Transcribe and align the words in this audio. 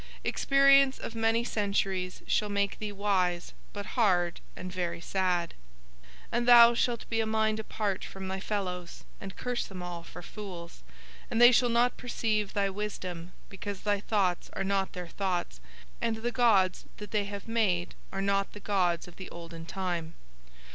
Experience 0.23 0.97
of 0.97 1.13
many 1.13 1.43
centuries 1.43 2.23
shall 2.25 2.49
make 2.49 2.79
thee 2.79 2.91
wise 2.91 3.53
but 3.71 3.85
hard 3.93 4.41
and 4.55 4.73
very 4.73 4.99
sad, 4.99 5.53
and 6.31 6.47
thou 6.47 6.73
shalt 6.73 7.07
be 7.07 7.19
a 7.21 7.27
mind 7.27 7.59
apart 7.59 8.03
from 8.03 8.27
thy 8.27 8.39
fellows 8.39 9.03
and 9.19 9.35
curse 9.35 9.67
them 9.67 9.83
all 9.83 10.01
for 10.01 10.23
fools, 10.23 10.81
and 11.29 11.39
they 11.39 11.51
shall 11.51 11.69
not 11.69 11.97
perceive 11.97 12.53
thy 12.53 12.67
wisdom 12.67 13.31
because 13.47 13.81
thy 13.81 13.99
thoughts 13.99 14.49
are 14.53 14.63
not 14.63 14.93
their 14.93 15.07
thoughts 15.07 15.61
and 16.01 16.15
the 16.17 16.31
gods 16.31 16.85
that 16.97 17.11
they 17.11 17.25
have 17.25 17.47
made 17.47 17.93
are 18.11 18.23
not 18.23 18.53
the 18.53 18.59
gods 18.59 19.07
of 19.07 19.17
the 19.17 19.29
olden 19.29 19.67
time. 19.67 20.15